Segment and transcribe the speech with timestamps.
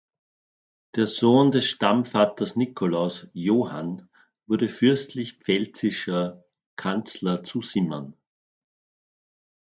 [0.95, 4.09] Der Sohn des Stammvaters Nikolaus, Johann,
[4.47, 6.43] wurde fürstlich pfälzischer
[6.75, 8.15] Kanzler zu Simmern.